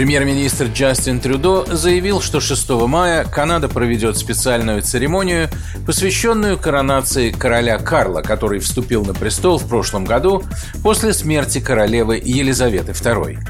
[0.00, 5.50] Премьер-министр Джастин Трюдо заявил, что 6 мая Канада проведет специальную церемонию,
[5.84, 10.42] посвященную коронации короля Карла, который вступил на престол в прошлом году
[10.82, 13.40] после смерти королевы Елизаветы II.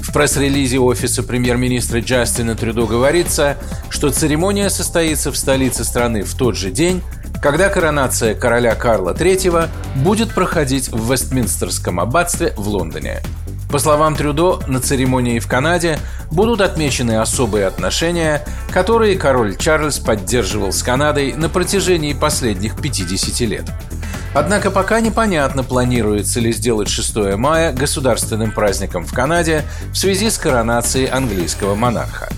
[0.00, 3.56] В пресс-релизе офиса премьер-министра Джастина Трюдо говорится,
[3.88, 7.02] что церемония состоится в столице страны в тот же день,
[7.40, 9.68] когда коронация короля Карла III
[10.02, 13.22] будет проходить в Вестминстерском аббатстве в Лондоне.
[13.74, 15.98] По словам Трюдо, на церемонии в Канаде
[16.30, 23.64] будут отмечены особые отношения, которые король Чарльз поддерживал с Канадой на протяжении последних 50 лет.
[24.32, 30.38] Однако пока непонятно, планируется ли сделать 6 мая государственным праздником в Канаде в связи с
[30.38, 32.28] коронацией английского монарха.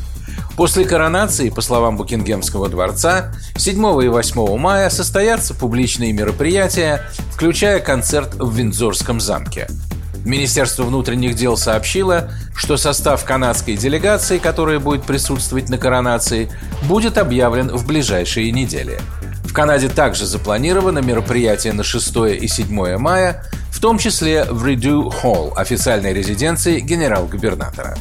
[0.57, 8.37] После коронации, по словам Букингемского дворца, 7 и 8 мая состоятся публичные мероприятия, включая концерт
[8.37, 9.69] в Виндзорском замке–
[10.27, 16.51] Министерство внутренних дел сообщило, что состав канадской делегации, которая будет присутствовать на коронации,
[16.83, 18.99] будет объявлен в ближайшие недели.
[19.45, 25.13] В Канаде также запланировано мероприятие на 6 и 7 мая, в том числе в Rideau
[25.13, 27.97] Холл, официальной резиденции генерал-губернатора.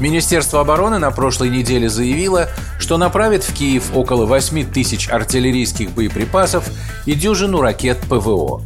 [0.00, 2.48] Министерство обороны на прошлой неделе заявило,
[2.80, 6.68] что направит в Киев около 8 тысяч артиллерийских боеприпасов
[7.06, 8.62] и дюжину ракет ПВО.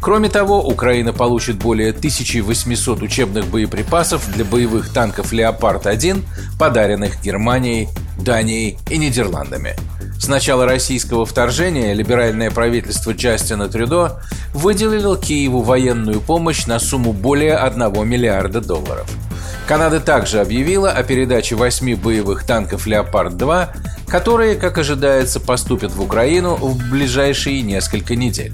[0.00, 6.24] Кроме того, Украина получит более 1800 учебных боеприпасов для боевых танков «Леопард-1»,
[6.58, 9.76] подаренных Германией, Данией и Нидерландами.
[10.18, 14.22] С начала российского вторжения либеральное правительство Джастина Трюдо
[14.54, 19.10] выделило Киеву военную помощь на сумму более 1 миллиарда долларов.
[19.66, 23.68] Канада также объявила о передаче восьми боевых танков «Леопард-2»,
[24.08, 28.52] которые, как ожидается, поступят в Украину в ближайшие несколько недель.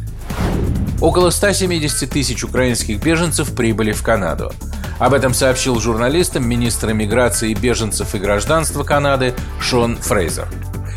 [1.00, 4.52] Около 170 тысяч украинских беженцев прибыли в Канаду.
[4.98, 10.48] Об этом сообщил журналистам министр иммиграции, беженцев и гражданства Канады Шон Фрейзер.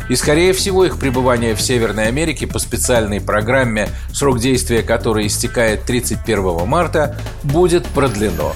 [0.08, 5.84] И, скорее всего, их пребывание в Северной Америке по специальной программе, срок действия которой истекает
[5.84, 8.54] 31 марта, будет продлено.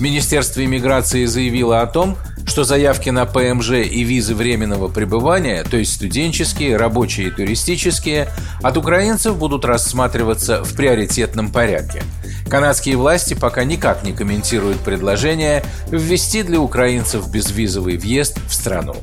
[0.00, 2.16] Министерство иммиграции заявило о том,
[2.58, 8.30] что заявки на ПМЖ и визы временного пребывания, то есть студенческие, рабочие и туристические,
[8.64, 12.02] от украинцев будут рассматриваться в приоритетном порядке.
[12.50, 18.96] Канадские власти пока никак не комментируют предложение ввести для украинцев безвизовый въезд в страну.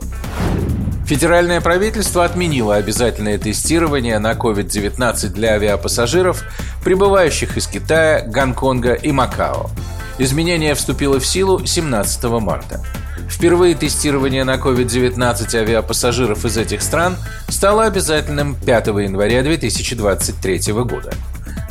[1.05, 6.43] Федеральное правительство отменило обязательное тестирование на COVID-19 для авиапассажиров,
[6.83, 9.69] прибывающих из Китая, Гонконга и Макао.
[10.17, 12.83] Изменение вступило в силу 17 марта.
[13.29, 17.17] Впервые тестирование на COVID-19 авиапассажиров из этих стран
[17.49, 21.13] стало обязательным 5 января 2023 года.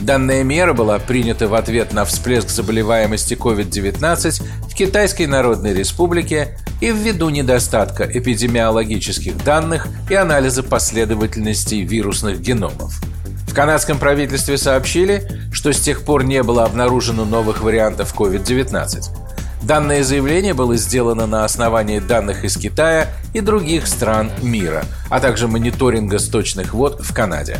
[0.00, 6.90] Данная мера была принята в ответ на всплеск заболеваемости COVID-19 в Китайской Народной Республике и
[6.90, 13.00] ввиду недостатка эпидемиологических данных и анализа последовательностей вирусных геномов.
[13.46, 19.23] В канадском правительстве сообщили, что с тех пор не было обнаружено новых вариантов COVID-19.
[19.64, 25.48] Данное заявление было сделано на основании данных из Китая и других стран мира, а также
[25.48, 27.56] мониторинга сточных вод в Канаде.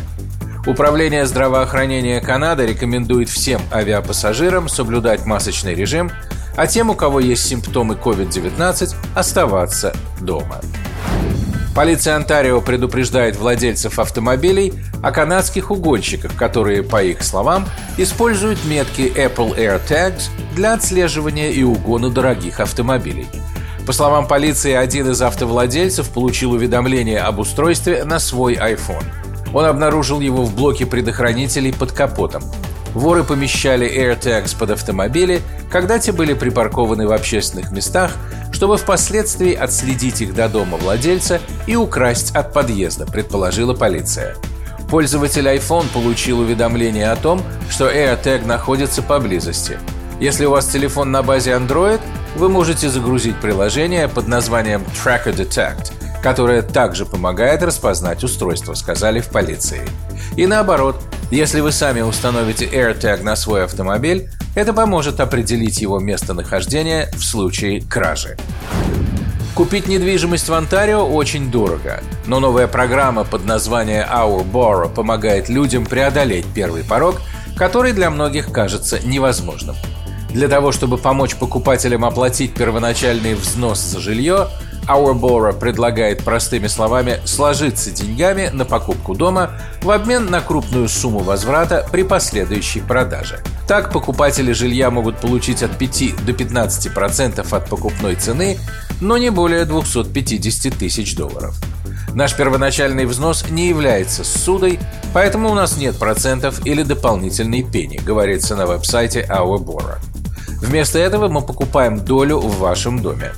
[0.67, 6.11] Управление здравоохранения Канады рекомендует всем авиапассажирам соблюдать масочный режим,
[6.55, 10.61] а тем, у кого есть симптомы COVID-19, оставаться дома.
[11.75, 19.57] Полиция Онтарио предупреждает владельцев автомобилей о канадских угонщиках, которые, по их словам, используют метки Apple
[19.57, 23.27] AirTags для отслеживания и угона дорогих автомобилей.
[23.85, 29.03] По словам полиции, один из автовладельцев получил уведомление об устройстве на свой iPhone.
[29.53, 32.43] Он обнаружил его в блоке предохранителей под капотом.
[32.93, 35.41] Воры помещали AirTags под автомобили,
[35.71, 38.11] когда те были припаркованы в общественных местах,
[38.51, 44.35] чтобы впоследствии отследить их до дома владельца и украсть от подъезда, предположила полиция.
[44.89, 49.77] Пользователь iPhone получил уведомление о том, что AirTag находится поблизости.
[50.19, 51.99] Если у вас телефон на базе Android,
[52.35, 55.91] вы можете загрузить приложение под названием Tracker Detect,
[56.21, 59.81] которое также помогает распознать устройство, сказали в полиции.
[60.37, 67.09] И наоборот, если вы сами установите AirTag на свой автомобиль, это поможет определить его местонахождение
[67.13, 68.37] в случае кражи.
[69.55, 75.85] Купить недвижимость в Онтарио очень дорого, но новая программа под названием Our Borrow помогает людям
[75.85, 77.21] преодолеть первый порог,
[77.55, 79.75] который для многих кажется невозможным.
[80.29, 84.49] Для того, чтобы помочь покупателям оплатить первоначальный взнос за жилье,
[84.87, 89.51] Borrow предлагает простыми словами сложиться деньгами на покупку дома
[89.81, 93.39] в обмен на крупную сумму возврата при последующей продаже.
[93.67, 98.59] Так покупатели жилья могут получить от 5 до 15% от покупной цены,
[99.01, 101.55] но не более 250 тысяч долларов.
[102.13, 104.79] Наш первоначальный взнос не является ссудой,
[105.13, 109.97] поэтому у нас нет процентов или дополнительной пени, говорится на веб-сайте Borrow.
[110.61, 113.31] Вместо этого мы покупаем долю в вашем доме.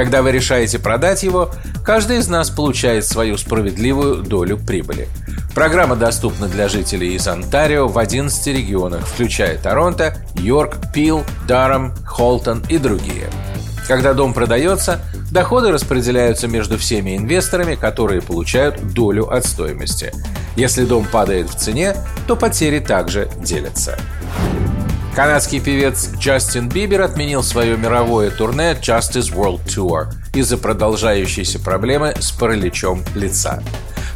[0.00, 1.50] Когда вы решаете продать его,
[1.84, 5.08] каждый из нас получает свою справедливую долю прибыли.
[5.54, 12.64] Программа доступна для жителей из Онтарио в 11 регионах, включая Торонто, Йорк, Пил, Даром, Холтон
[12.70, 13.26] и другие.
[13.86, 20.14] Когда дом продается, доходы распределяются между всеми инвесторами, которые получают долю от стоимости.
[20.56, 21.94] Если дом падает в цене,
[22.26, 23.98] то потери также делятся.
[25.14, 32.30] Канадский певец Джастин Бибер отменил свое мировое турне Justice World Tour из-за продолжающейся проблемы с
[32.30, 33.60] параличом лица.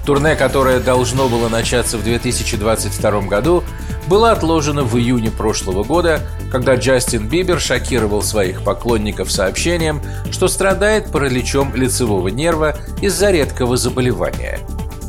[0.07, 3.65] Турне, которое должно было начаться в 2022 году,
[4.07, 6.21] было отложено в июне прошлого года,
[6.53, 10.01] когда Джастин Бибер шокировал своих поклонников сообщением,
[10.31, 14.61] что страдает параличом лицевого нерва из-за редкого заболевания.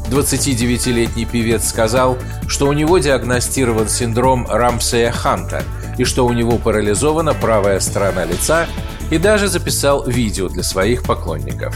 [0.10, 2.18] 29-летний певец сказал,
[2.48, 5.64] что у него диагностирован синдром Рамсея Ханта
[5.98, 8.68] и что у него парализована правая сторона лица
[9.12, 11.76] и даже записал видео для своих поклонников.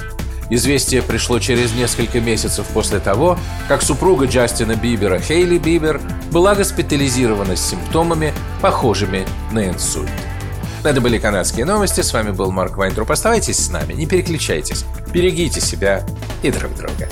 [0.50, 3.38] Известие пришло через несколько месяцев после того,
[3.68, 10.10] как супруга Джастина Бибера Хейли Бибер была госпитализирована с симптомами, похожими на инсульт.
[10.84, 12.02] Это были канадские новости.
[12.02, 13.12] С вами был Марк Вайнтруп.
[13.12, 14.86] Оставайтесь с нами, не переключайтесь.
[15.14, 16.04] Берегите себя
[16.42, 17.08] и друг друга.